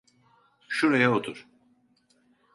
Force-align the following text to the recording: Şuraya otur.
Şuraya 0.67 1.11
otur. 1.15 1.47